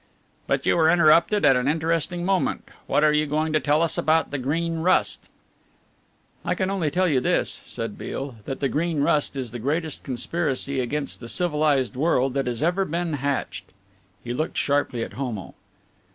[0.47, 2.69] "But you were interrupted at an interesting moment.
[2.87, 5.29] What are you going to tell us about the Green Rust?"
[6.43, 10.01] "I can only tell you this," said Beale, "that the Green Rust is the greatest
[10.03, 13.73] conspiracy against the civilized world that has ever been hatched."
[14.23, 15.53] He looked sharply at Homo.